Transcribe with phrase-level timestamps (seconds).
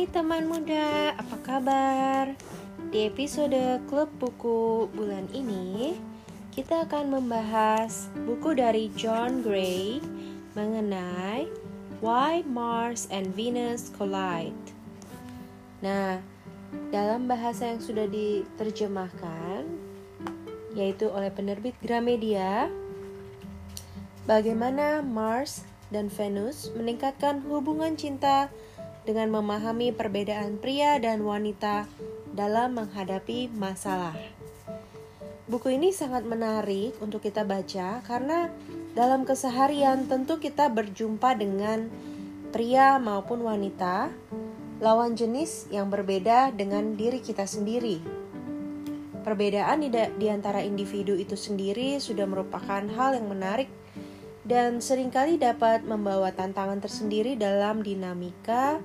[0.00, 2.32] Hai teman muda, apa kabar?
[2.88, 5.92] Di episode Klub Buku bulan ini,
[6.56, 10.00] kita akan membahas buku dari John Gray
[10.56, 11.52] mengenai
[12.00, 14.72] Why Mars and Venus Collide.
[15.84, 16.24] Nah,
[16.88, 19.68] dalam bahasa yang sudah diterjemahkan,
[20.80, 22.72] yaitu oleh penerbit Gramedia,
[24.24, 28.48] bagaimana Mars dan Venus meningkatkan hubungan cinta
[29.04, 31.88] dengan memahami perbedaan pria dan wanita
[32.30, 34.14] dalam menghadapi masalah.
[35.50, 38.46] Buku ini sangat menarik untuk kita baca karena
[38.94, 41.90] dalam keseharian tentu kita berjumpa dengan
[42.54, 44.10] pria maupun wanita,
[44.78, 47.98] lawan jenis yang berbeda dengan diri kita sendiri.
[49.20, 53.68] Perbedaan di, antara individu itu sendiri sudah merupakan hal yang menarik
[54.50, 58.82] dan sering kali dapat membawa tantangan tersendiri dalam dinamika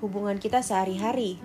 [0.00, 1.36] hubungan kita sehari-hari.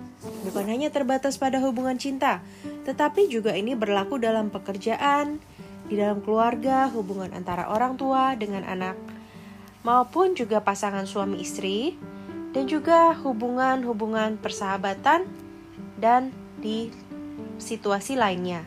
[0.48, 2.40] Bukan hanya terbatas pada hubungan cinta,
[2.88, 5.44] tetapi juga ini berlaku dalam pekerjaan,
[5.92, 8.96] di dalam keluarga, hubungan antara orang tua dengan anak,
[9.84, 12.00] maupun juga pasangan suami istri,
[12.56, 15.28] dan juga hubungan-hubungan persahabatan
[16.00, 16.32] dan
[16.64, 16.88] di
[17.60, 18.64] situasi lainnya.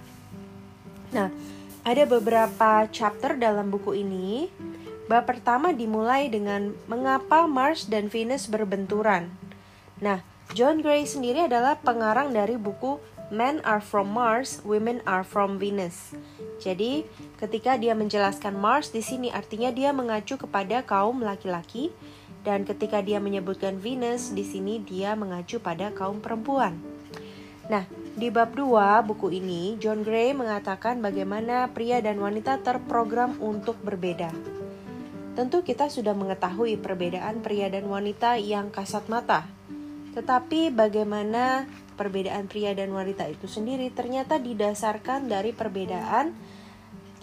[1.11, 1.33] Nah,
[1.81, 4.49] ada beberapa chapter dalam buku ini.
[5.09, 9.33] Bab pertama dimulai dengan mengapa Mars dan Venus berbenturan.
[9.99, 10.23] Nah,
[10.55, 16.11] John Gray sendiri adalah pengarang dari buku Men are from Mars, Women are from Venus.
[16.59, 17.07] Jadi,
[17.39, 21.95] ketika dia menjelaskan Mars di sini artinya dia mengacu kepada kaum laki-laki
[22.43, 26.75] dan ketika dia menyebutkan Venus di sini dia mengacu pada kaum perempuan.
[27.71, 33.79] Nah, di bab 2 buku ini, John Gray mengatakan bagaimana pria dan wanita terprogram untuk
[33.79, 34.35] berbeda.
[35.31, 39.47] Tentu kita sudah mengetahui perbedaan pria dan wanita yang kasat mata.
[40.11, 41.63] Tetapi bagaimana
[41.95, 46.35] perbedaan pria dan wanita itu sendiri ternyata didasarkan dari perbedaan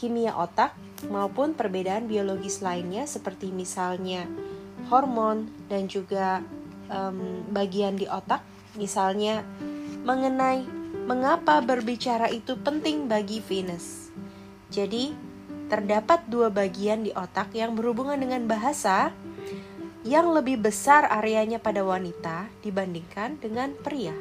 [0.00, 0.72] kimia otak
[1.12, 4.24] maupun perbedaan biologis lainnya seperti misalnya
[4.88, 6.40] hormon dan juga
[6.88, 8.40] um, bagian di otak
[8.78, 9.44] misalnya
[10.06, 10.77] mengenai
[11.08, 14.12] mengapa berbicara itu penting bagi Venus.
[14.68, 15.16] Jadi,
[15.72, 19.16] terdapat dua bagian di otak yang berhubungan dengan bahasa
[20.04, 24.12] yang lebih besar areanya pada wanita dibandingkan dengan pria.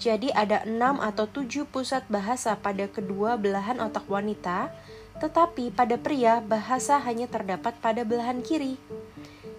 [0.00, 4.72] Jadi ada enam atau tujuh pusat bahasa pada kedua belahan otak wanita,
[5.20, 8.80] tetapi pada pria bahasa hanya terdapat pada belahan kiri.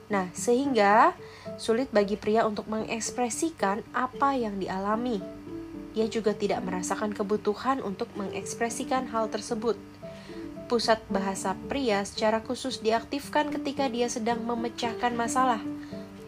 [0.09, 1.13] Nah, sehingga
[1.61, 5.40] sulit bagi pria untuk mengekspresikan apa yang dialami.
[5.91, 9.75] Ia juga tidak merasakan kebutuhan untuk mengekspresikan hal tersebut.
[10.71, 15.59] Pusat bahasa pria secara khusus diaktifkan ketika dia sedang memecahkan masalah.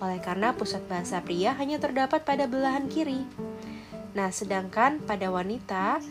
[0.03, 3.23] Oleh karena pusat bahasa pria hanya terdapat pada belahan kiri.
[4.11, 6.03] Nah, sedangkan pada wanita,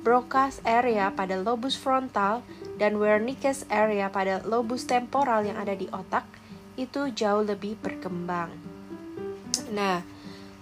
[0.00, 2.40] Broca's area pada lobus frontal
[2.80, 6.24] dan Wernicke's area pada lobus temporal yang ada di otak
[6.80, 8.48] itu jauh lebih berkembang.
[9.76, 10.00] Nah,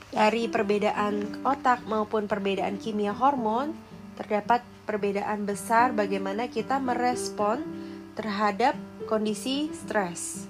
[0.08, 3.76] dari perbedaan otak maupun perbedaan kimia hormon,
[4.16, 7.60] terdapat perbedaan besar bagaimana kita merespon
[8.16, 8.74] terhadap
[9.06, 10.48] kondisi stres.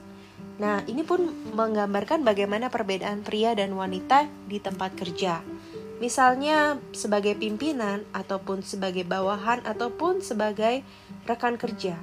[0.58, 5.42] Nah, ini pun menggambarkan bagaimana perbedaan pria dan wanita di tempat kerja.
[5.98, 10.86] Misalnya sebagai pimpinan ataupun sebagai bawahan ataupun sebagai
[11.26, 11.98] rekan kerja.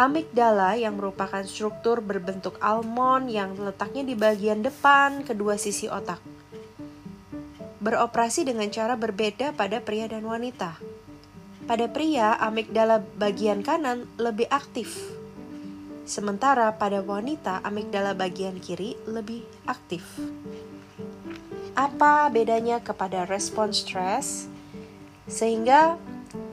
[0.00, 6.16] Amigdala yang merupakan struktur berbentuk almond yang letaknya di bagian depan kedua sisi otak.
[7.84, 10.80] Beroperasi dengan cara berbeda pada pria dan wanita.
[11.68, 14.96] Pada pria, amigdala bagian kanan lebih aktif.
[16.08, 20.16] Sementara pada wanita, amigdala bagian kiri lebih aktif.
[21.76, 24.48] Apa bedanya kepada respon stres?
[25.28, 26.00] Sehingga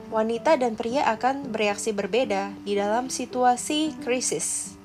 [0.08, 4.76] wanita dan pria akan bereaksi berbeda di dalam situasi krisis.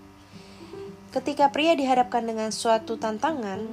[1.15, 3.63] Ketika pria dihadapkan dengan suatu tantangan,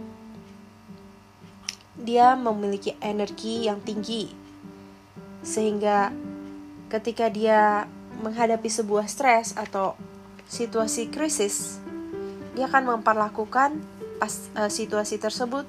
[1.98, 4.30] dia memiliki energi yang tinggi,
[5.42, 6.14] sehingga
[6.86, 7.88] ketika dia
[8.20, 9.96] menghadapi sebuah stres atau
[10.46, 11.80] situasi krisis,
[12.54, 13.80] dia akan memperlakukan
[14.20, 15.64] uh, situasi tersebut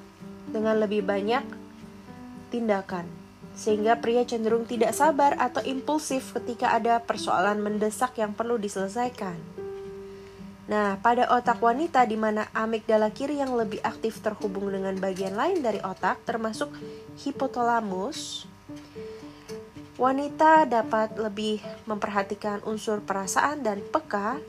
[0.52, 1.42] dengan lebih banyak
[2.52, 9.36] tindakan sehingga pria cenderung tidak sabar atau impulsif ketika ada persoalan mendesak yang perlu diselesaikan.
[10.72, 15.60] Nah, pada otak wanita di mana amigdala kiri yang lebih aktif terhubung dengan bagian lain
[15.60, 16.72] dari otak termasuk
[17.20, 18.48] hipotalamus,
[20.00, 24.40] wanita dapat lebih memperhatikan unsur perasaan dan peka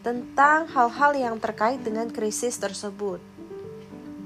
[0.00, 3.18] tentang hal-hal yang terkait dengan krisis tersebut.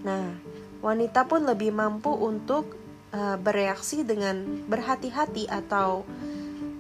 [0.05, 0.37] Nah,
[0.85, 2.80] wanita pun lebih mampu untuk
[3.15, 6.07] uh, bereaksi dengan berhati-hati atau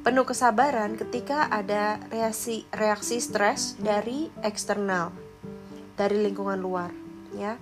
[0.00, 5.12] penuh kesabaran ketika ada reaksi reaksi stres dari eksternal
[6.00, 6.88] dari lingkungan luar
[7.36, 7.60] ya.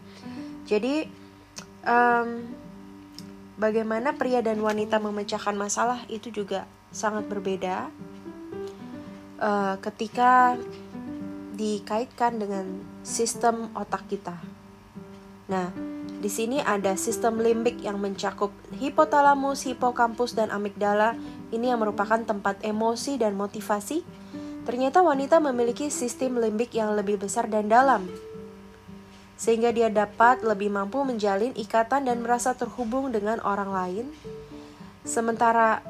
[0.69, 1.03] Jadi
[1.83, 2.47] um,
[3.59, 7.91] bagaimana pria dan wanita memecahkan masalah itu juga sangat berbeda
[9.43, 10.55] uh, ketika
[11.59, 12.67] dikaitkan dengan
[13.03, 14.39] sistem otak kita.
[15.51, 21.15] Nah di sini ada sistem limbik yang mencakup hipotalamus, hipokampus, dan amigdala.
[21.55, 24.03] Ini yang merupakan tempat emosi dan motivasi.
[24.67, 28.05] Ternyata wanita memiliki sistem limbik yang lebih besar dan dalam,
[29.39, 34.07] sehingga dia dapat lebih mampu menjalin ikatan dan merasa terhubung dengan orang lain.
[35.07, 35.81] Sementara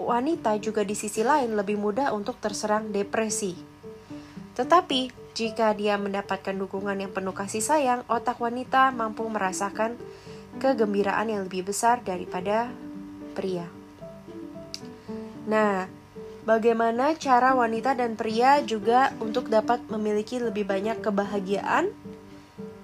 [0.00, 3.52] wanita juga di sisi lain lebih mudah untuk terserang depresi.
[4.54, 9.98] Tetapi jika dia mendapatkan dukungan yang penuh kasih sayang, otak wanita mampu merasakan
[10.62, 12.70] kegembiraan yang lebih besar daripada
[13.34, 13.66] pria.
[15.50, 15.90] Nah,
[16.46, 21.90] bagaimana cara wanita dan pria juga untuk dapat memiliki lebih banyak kebahagiaan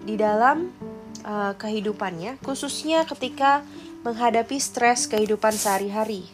[0.02, 0.74] di dalam
[1.22, 3.62] uh, kehidupannya, khususnya ketika
[4.02, 6.26] menghadapi stres kehidupan sehari-hari.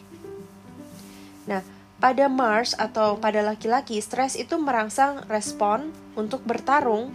[1.45, 1.61] Nah,
[1.97, 7.09] pada Mars atau pada laki-laki, stres itu merangsang respon untuk bertarung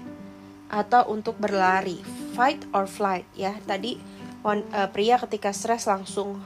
[0.67, 2.00] atau untuk berlari,
[2.34, 3.55] fight or flight ya.
[3.62, 4.00] Tadi
[4.43, 6.43] uh, pria ketika stres langsung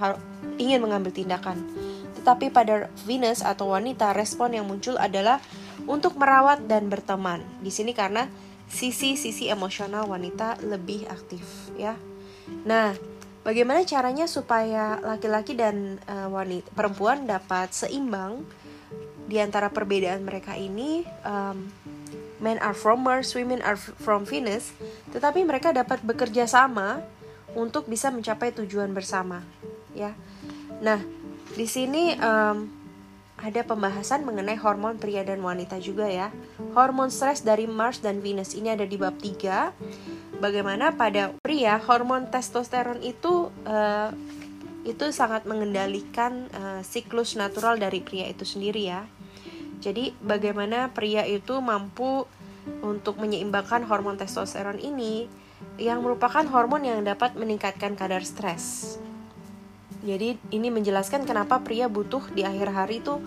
[0.61, 1.65] ingin mengambil tindakan.
[2.21, 5.41] Tetapi pada Venus atau wanita, respon yang muncul adalah
[5.87, 7.41] untuk merawat dan berteman.
[7.63, 8.27] Di sini karena
[8.67, 11.95] sisi-sisi emosional wanita lebih aktif ya.
[12.67, 12.99] Nah,
[13.47, 18.43] Bagaimana caranya supaya laki-laki dan uh, wanita perempuan dapat seimbang
[19.31, 21.07] di antara perbedaan mereka ini?
[21.23, 21.71] Um,
[22.43, 24.75] men are from Mars, women are from Venus,
[25.15, 27.07] tetapi mereka dapat bekerja sama
[27.55, 29.47] untuk bisa mencapai tujuan bersama,
[29.95, 30.11] ya.
[30.83, 30.99] Nah,
[31.55, 32.67] di sini um,
[33.39, 36.35] ada pembahasan mengenai hormon pria dan wanita juga ya.
[36.75, 42.29] Hormon stres dari Mars dan Venus ini ada di bab 3 bagaimana pada pria hormon
[42.29, 44.11] testosteron itu uh,
[44.87, 49.03] itu sangat mengendalikan uh, siklus natural dari pria itu sendiri ya.
[49.83, 52.25] Jadi bagaimana pria itu mampu
[52.81, 55.27] untuk menyeimbangkan hormon testosteron ini
[55.77, 58.97] yang merupakan hormon yang dapat meningkatkan kadar stres.
[60.07, 63.19] Jadi ini menjelaskan kenapa pria butuh di akhir hari itu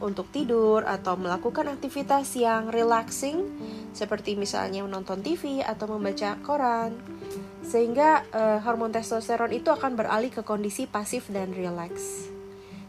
[0.00, 3.48] untuk tidur atau melakukan aktivitas yang relaxing
[3.96, 6.96] seperti misalnya menonton TV atau membaca koran
[7.66, 12.36] sehingga uh, hormon testosteron itu akan beralih ke kondisi pasif dan rileks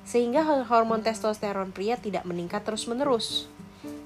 [0.07, 3.51] sehingga hormon testosteron pria tidak meningkat terus-menerus.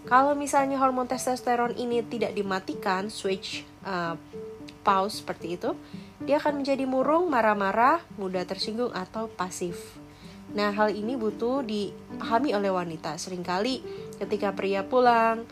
[0.10, 4.18] Kalau misalnya hormon testosteron ini tidak dimatikan, switch uh,
[4.82, 5.78] pause seperti itu,
[6.26, 10.01] dia akan menjadi murung, marah-marah, mudah tersinggung atau pasif.
[10.52, 13.16] Nah, hal ini butuh dipahami oleh wanita.
[13.16, 13.84] Seringkali
[14.20, 15.48] ketika pria pulang,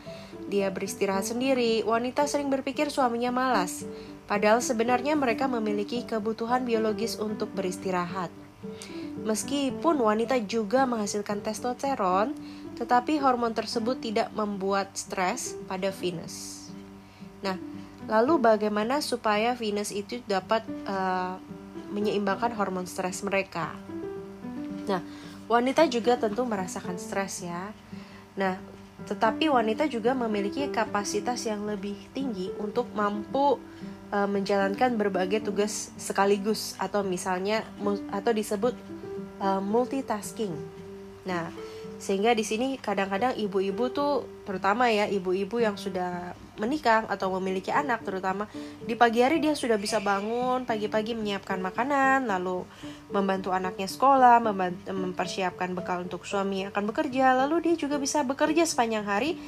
[0.52, 3.88] dia beristirahat sendiri, wanita sering berpikir suaminya malas.
[4.28, 8.30] Padahal sebenarnya mereka memiliki kebutuhan biologis untuk beristirahat.
[9.24, 12.36] Meskipun wanita juga menghasilkan testosteron,
[12.76, 16.68] tetapi hormon tersebut tidak membuat stres pada Venus.
[17.44, 17.56] Nah,
[18.08, 21.40] lalu bagaimana supaya Venus itu dapat uh,
[21.92, 23.76] menyeimbangkan hormon stres mereka?
[24.90, 25.06] Nah,
[25.46, 27.70] wanita juga tentu merasakan stres ya.
[28.34, 28.58] Nah,
[29.06, 33.62] tetapi wanita juga memiliki kapasitas yang lebih tinggi untuk mampu
[34.12, 37.64] e, menjalankan berbagai tugas sekaligus atau misalnya
[38.12, 38.76] atau disebut
[39.40, 40.52] e, multitasking.
[41.24, 41.48] Nah,
[42.00, 48.04] sehingga di sini kadang-kadang ibu-ibu tuh terutama ya ibu-ibu yang sudah menikah atau memiliki anak
[48.04, 48.46] terutama
[48.84, 52.68] di pagi hari dia sudah bisa bangun pagi-pagi menyiapkan makanan lalu
[53.10, 58.22] membantu anaknya sekolah membantu, mempersiapkan bekal untuk suami yang akan bekerja lalu dia juga bisa
[58.28, 59.40] bekerja sepanjang hari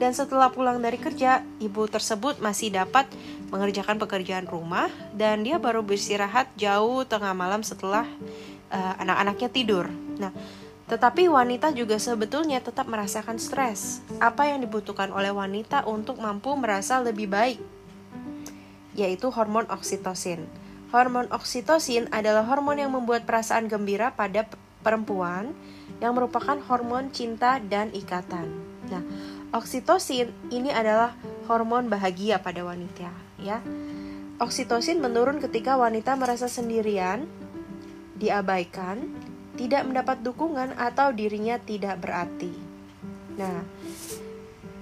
[0.00, 3.04] dan setelah pulang dari kerja ibu tersebut masih dapat
[3.50, 8.06] mengerjakan pekerjaan rumah dan dia baru beristirahat jauh tengah malam setelah
[8.70, 9.86] uh, anak-anaknya tidur.
[10.16, 10.32] Nah
[10.90, 14.02] tetapi wanita juga sebetulnya tetap merasakan stres.
[14.18, 17.62] Apa yang dibutuhkan oleh wanita untuk mampu merasa lebih baik?
[18.98, 20.50] Yaitu hormon oksitosin.
[20.90, 24.50] Hormon oksitosin adalah hormon yang membuat perasaan gembira pada
[24.82, 25.54] perempuan
[26.02, 28.50] yang merupakan hormon cinta dan ikatan.
[28.90, 29.06] Nah,
[29.54, 31.14] oksitosin ini adalah
[31.46, 33.62] hormon bahagia pada wanita, ya.
[34.42, 37.30] Oksitosin menurun ketika wanita merasa sendirian,
[38.18, 39.19] diabaikan,
[39.60, 42.48] tidak mendapat dukungan atau dirinya tidak berarti.
[43.36, 43.60] Nah,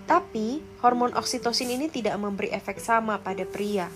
[0.06, 3.90] tapi hormon oksitosin ini tidak memberi efek sama pada pria.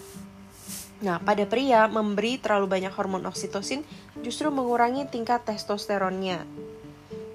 [1.06, 3.86] Nah, pada pria, memberi terlalu banyak hormon oksitosin
[4.26, 6.42] justru mengurangi tingkat testosteronnya,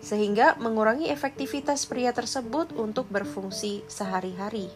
[0.04, 4.68] sehingga mengurangi efektivitas pria tersebut untuk berfungsi sehari-hari.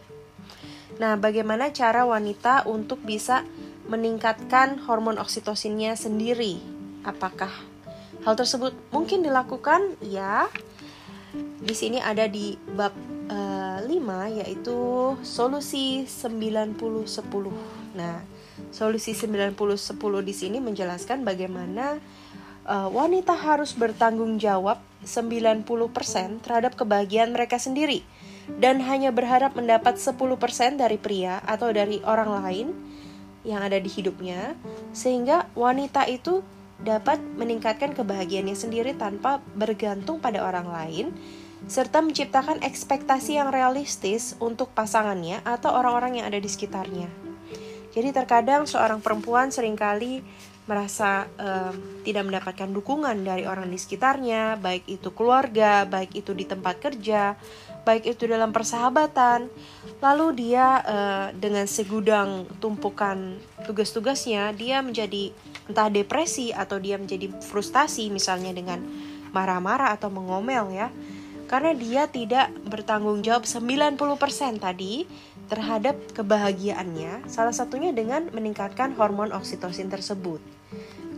[0.96, 3.44] Nah, bagaimana cara wanita untuk bisa
[3.88, 6.60] meningkatkan hormon oksitosinnya sendiri?
[7.00, 7.71] Apakah
[8.22, 9.98] hal tersebut mungkin dilakukan?
[10.02, 10.46] Ya.
[11.62, 12.92] Di sini ada di bab
[13.92, 14.78] 5 yaitu
[15.24, 16.76] solusi 90
[17.08, 17.96] 10.
[17.96, 18.20] Nah,
[18.72, 22.00] solusi 90 10 di sini menjelaskan bagaimana
[22.66, 25.66] uh, wanita harus bertanggung jawab 90%
[26.46, 28.06] terhadap kebahagiaan mereka sendiri
[28.58, 30.18] dan hanya berharap mendapat 10%
[30.78, 32.68] dari pria atau dari orang lain
[33.42, 34.54] yang ada di hidupnya
[34.94, 36.42] sehingga wanita itu
[36.82, 41.06] dapat meningkatkan kebahagiaannya sendiri tanpa bergantung pada orang lain
[41.70, 47.06] serta menciptakan ekspektasi yang realistis untuk pasangannya atau orang-orang yang ada di sekitarnya.
[47.92, 50.24] Jadi terkadang seorang perempuan sering kali
[50.62, 56.46] merasa um, tidak mendapatkan dukungan dari orang di sekitarnya, baik itu keluarga, baik itu di
[56.46, 57.34] tempat kerja,
[57.82, 59.50] baik itu dalam persahabatan.
[60.02, 65.30] Lalu dia uh, dengan segudang tumpukan tugas-tugasnya, dia menjadi
[65.70, 68.82] entah depresi atau dia menjadi frustasi misalnya dengan
[69.30, 70.88] marah-marah atau mengomel ya.
[71.50, 73.98] Karena dia tidak bertanggung jawab 90%
[74.56, 75.04] tadi
[75.52, 80.40] terhadap kebahagiaannya, salah satunya dengan meningkatkan hormon oksitosin tersebut.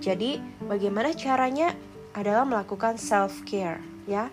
[0.02, 1.70] Jadi, bagaimana caranya
[2.18, 3.78] adalah melakukan self care
[4.10, 4.30] ya.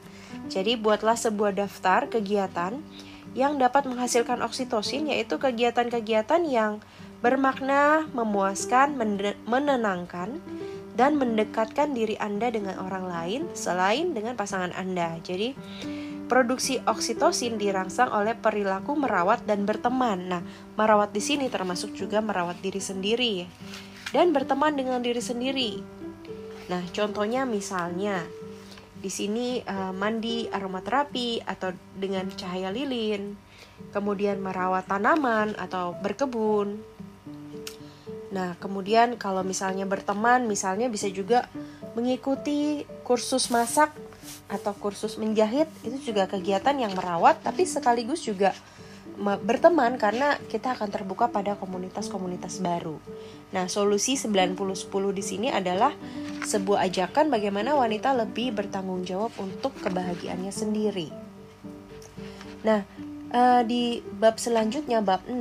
[0.52, 2.80] Jadi buatlah sebuah daftar kegiatan
[3.32, 6.84] yang dapat menghasilkan oksitosin yaitu kegiatan-kegiatan yang
[7.24, 8.98] bermakna, memuaskan,
[9.48, 10.42] menenangkan,
[10.98, 15.16] dan mendekatkan diri Anda dengan orang lain selain dengan pasangan Anda.
[15.24, 15.56] Jadi,
[16.28, 20.32] produksi oksitosin dirangsang oleh perilaku merawat dan berteman.
[20.32, 20.44] Nah,
[20.76, 23.48] merawat di sini termasuk juga merawat diri sendiri
[24.12, 25.72] dan berteman dengan diri sendiri.
[26.72, 28.24] Nah, contohnya misalnya
[29.02, 33.34] di sini uh, mandi aromaterapi atau dengan cahaya lilin,
[33.90, 36.78] kemudian merawat tanaman atau berkebun.
[38.32, 41.50] Nah, kemudian kalau misalnya berteman, misalnya bisa juga
[41.98, 43.92] mengikuti kursus masak
[44.48, 48.54] atau kursus menjahit, itu juga kegiatan yang merawat tapi sekaligus juga
[49.22, 52.98] berteman karena kita akan terbuka pada komunitas-komunitas baru.
[53.54, 55.94] Nah, solusi 90-10 di sini adalah
[56.42, 61.10] sebuah ajakan bagaimana wanita lebih bertanggung jawab untuk kebahagiaannya sendiri.
[62.66, 62.82] Nah,
[63.30, 65.38] uh, di bab selanjutnya bab 6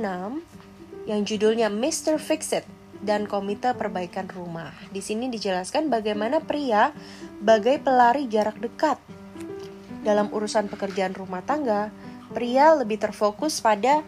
[1.09, 2.21] yang judulnya Mr.
[2.21, 2.65] Fix It
[3.01, 4.93] dan Komite Perbaikan Rumah.
[4.93, 6.93] Di sini dijelaskan bagaimana pria
[7.41, 9.01] bagai pelari jarak dekat
[10.05, 11.93] dalam urusan pekerjaan rumah tangga
[12.31, 14.01] pria lebih terfokus pada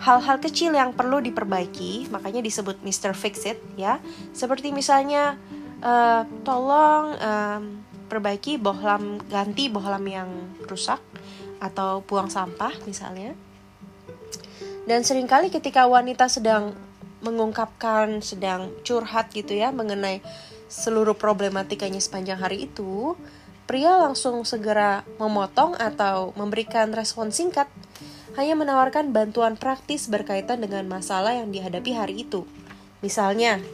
[0.00, 3.12] hal-hal kecil yang perlu diperbaiki, makanya disebut Mr.
[3.12, 4.00] Fix It ya.
[4.32, 5.36] Seperti misalnya
[5.84, 7.14] uh, tolong
[8.08, 10.30] perbaiki bohlam ganti bohlam yang
[10.64, 11.00] rusak
[11.60, 13.36] atau buang sampah misalnya.
[14.84, 16.76] Dan sering kali ketika wanita sedang
[17.24, 20.20] mengungkapkan, sedang curhat gitu ya mengenai
[20.68, 23.16] seluruh problematikanya sepanjang hari itu,
[23.64, 27.64] Pria langsung segera memotong atau memberikan respon singkat,
[28.36, 32.44] hanya menawarkan bantuan praktis berkaitan dengan masalah yang dihadapi hari itu.
[33.00, 33.64] Misalnya,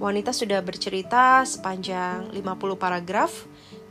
[0.00, 2.40] wanita sudah bercerita sepanjang 50
[2.80, 3.44] paragraf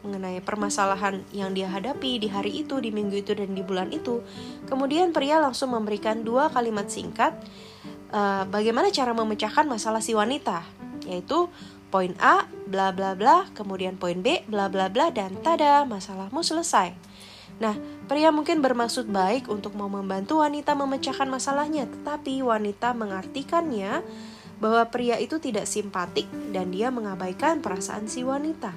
[0.04, 4.20] mengenai permasalahan yang dia hadapi di hari itu, di minggu itu, dan di bulan itu.
[4.68, 7.32] Kemudian pria langsung memberikan dua kalimat singkat
[8.12, 10.68] uh, bagaimana cara memecahkan masalah si wanita,
[11.08, 11.48] yaitu
[11.94, 16.98] poin A, bla bla bla, kemudian poin B, bla bla bla, dan tada, masalahmu selesai.
[17.62, 17.78] Nah,
[18.10, 24.02] pria mungkin bermaksud baik untuk mau membantu wanita memecahkan masalahnya, tetapi wanita mengartikannya
[24.58, 28.74] bahwa pria itu tidak simpatik dan dia mengabaikan perasaan si wanita.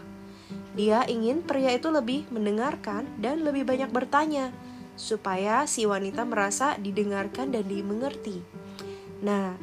[0.76, 4.52] Dia ingin pria itu lebih mendengarkan dan lebih banyak bertanya,
[5.00, 8.44] supaya si wanita merasa didengarkan dan dimengerti.
[9.24, 9.56] Nah,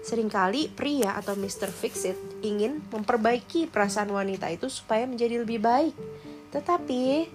[0.00, 1.68] Seringkali pria atau Mr.
[1.68, 5.94] Fixit ingin memperbaiki perasaan wanita itu supaya menjadi lebih baik.
[6.50, 7.30] Tetapi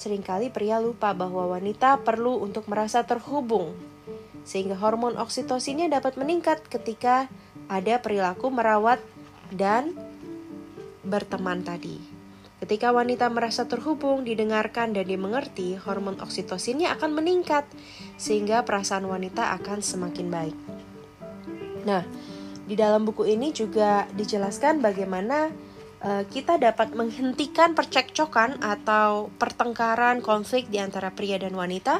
[0.00, 3.76] sering kali pria lupa bahwa wanita perlu untuk merasa terhubung.
[4.46, 7.28] Sehingga hormon oksitosinnya dapat meningkat ketika
[7.68, 8.98] ada perilaku merawat
[9.52, 9.92] dan
[11.04, 12.20] berteman tadi.
[12.60, 17.64] Ketika wanita merasa terhubung, didengarkan, dan dimengerti, hormon oksitosinnya akan meningkat,
[18.20, 20.56] sehingga perasaan wanita akan semakin baik.
[21.88, 22.04] Nah,
[22.70, 25.50] di dalam buku ini juga dijelaskan bagaimana
[26.06, 31.98] uh, kita dapat menghentikan percekcokan atau pertengkaran konflik di antara pria dan wanita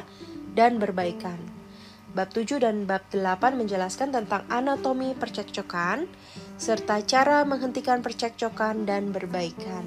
[0.55, 1.35] dan berbaikan.
[2.15, 6.07] Bab 7 dan bab 8 menjelaskan tentang anatomi percekcokan
[6.55, 9.83] serta cara menghentikan percekcokan dan berbaikan.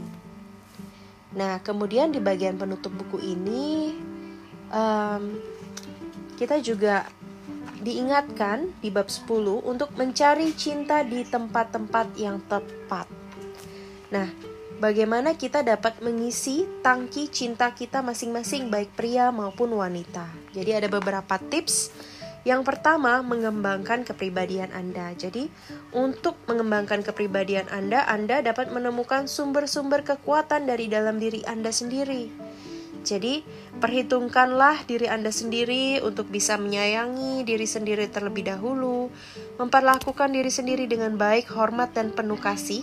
[1.33, 3.97] Nah, kemudian di bagian penutup buku ini,
[4.69, 5.41] um,
[6.37, 7.09] kita juga
[7.85, 9.29] diingatkan di bab 10
[9.61, 13.05] untuk mencari cinta di tempat-tempat yang tepat.
[14.09, 14.33] Nah,
[14.81, 20.25] bagaimana kita dapat mengisi tangki cinta kita masing-masing baik pria maupun wanita.
[20.57, 21.93] Jadi ada beberapa tips
[22.45, 25.17] yang pertama, mengembangkan kepribadian Anda.
[25.17, 25.49] Jadi,
[25.97, 32.29] untuk mengembangkan kepribadian Anda, Anda dapat menemukan sumber-sumber kekuatan dari dalam diri Anda sendiri.
[33.05, 33.45] Jadi,
[33.85, 39.13] perhitungkanlah diri Anda sendiri untuk bisa menyayangi diri sendiri terlebih dahulu,
[39.61, 42.81] memperlakukan diri sendiri dengan baik, hormat, dan penuh kasih.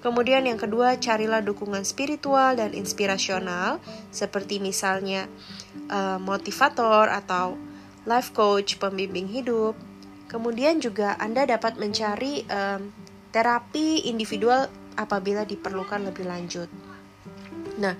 [0.00, 3.78] Kemudian yang kedua, carilah dukungan spiritual dan inspirasional,
[4.08, 5.28] seperti misalnya
[5.92, 7.54] uh, motivator atau
[8.08, 9.78] life coach, pembimbing hidup.
[10.26, 12.88] Kemudian juga Anda dapat mencari um,
[13.30, 14.66] terapi individual
[14.96, 16.66] apabila diperlukan lebih lanjut.
[17.78, 17.94] Nah,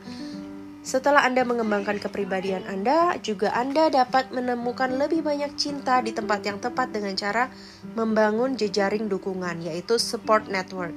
[0.83, 6.59] setelah Anda mengembangkan kepribadian Anda, juga Anda dapat menemukan lebih banyak cinta di tempat yang
[6.59, 7.47] tepat dengan cara
[7.95, 10.95] membangun jejaring dukungan, yaitu support network,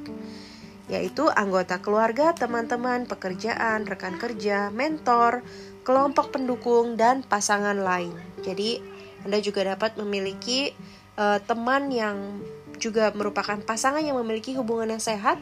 [0.90, 5.46] yaitu anggota keluarga, teman-teman, pekerjaan, rekan kerja, mentor,
[5.86, 8.18] kelompok pendukung, dan pasangan lain.
[8.42, 8.82] Jadi,
[9.22, 10.74] anda juga dapat memiliki
[11.18, 12.42] uh, teman yang
[12.78, 15.40] juga merupakan pasangan yang memiliki hubungan yang sehat.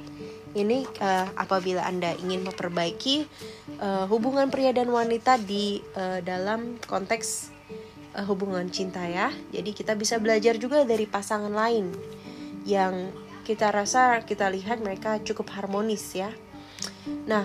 [0.53, 3.25] Ini uh, apabila Anda ingin memperbaiki
[3.81, 7.50] uh, hubungan pria dan wanita di uh, dalam konteks
[8.13, 9.33] uh, hubungan cinta ya.
[9.50, 11.89] Jadi kita bisa belajar juga dari pasangan lain
[12.69, 13.10] yang
[13.43, 16.31] kita rasa kita lihat mereka cukup harmonis ya.
[17.27, 17.43] Nah,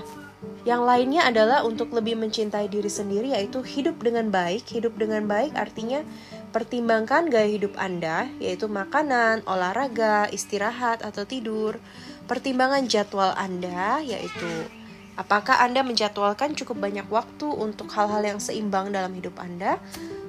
[0.62, 4.62] yang lainnya adalah untuk lebih mencintai diri sendiri yaitu hidup dengan baik.
[4.70, 6.06] Hidup dengan baik artinya
[6.54, 11.82] pertimbangkan gaya hidup Anda yaitu makanan, olahraga, istirahat atau tidur.
[12.28, 14.69] Pertimbangan jadwal Anda yaitu
[15.17, 19.80] apakah Anda menjadwalkan cukup banyak waktu untuk hal-hal yang seimbang dalam hidup Anda.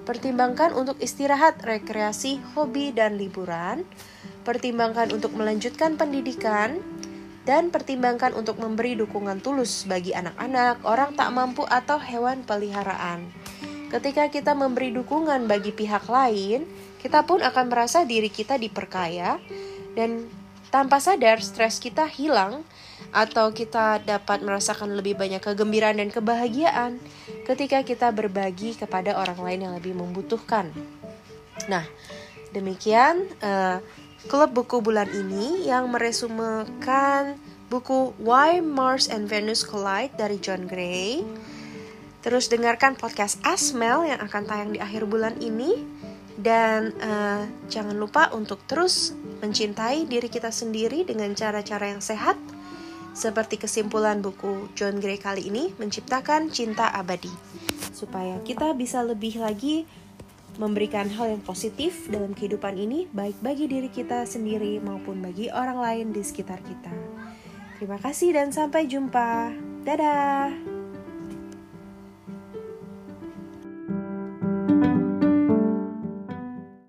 [0.08, 3.86] Pertimbangkan untuk istirahat, rekreasi, hobi, dan liburan.
[4.42, 6.82] Pertimbangkan untuk melanjutkan pendidikan,
[7.46, 13.30] dan pertimbangkan untuk memberi dukungan tulus bagi anak-anak, orang tak mampu, atau hewan peliharaan.
[13.90, 16.66] Ketika kita memberi dukungan bagi pihak lain,
[17.02, 19.38] kita pun akan merasa diri kita diperkaya,
[19.94, 20.26] dan
[20.70, 22.64] tanpa sadar stres kita hilang,
[23.10, 27.02] atau kita dapat merasakan lebih banyak kegembiraan dan kebahagiaan
[27.48, 30.70] ketika kita berbagi kepada orang lain yang lebih membutuhkan.
[31.66, 31.86] Nah,
[32.54, 33.26] demikian.
[33.42, 33.82] Uh,
[34.28, 37.40] klub buku bulan ini yang meresumekan
[37.72, 41.24] buku Why Mars and Venus Collide dari John Gray.
[42.20, 45.80] Terus dengarkan podcast Asmel yang akan tayang di akhir bulan ini
[46.40, 49.12] dan uh, jangan lupa untuk terus
[49.44, 52.40] mencintai diri kita sendiri dengan cara-cara yang sehat.
[53.12, 57.32] Seperti kesimpulan buku John Gray kali ini menciptakan cinta abadi
[57.92, 59.84] supaya kita bisa lebih lagi
[60.60, 65.80] memberikan hal yang positif dalam kehidupan ini, baik bagi diri kita sendiri maupun bagi orang
[65.80, 66.92] lain di sekitar kita.
[67.80, 69.56] Terima kasih dan sampai jumpa.
[69.88, 70.79] Dadah.